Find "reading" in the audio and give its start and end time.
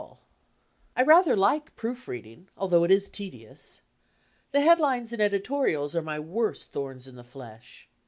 2.07-2.47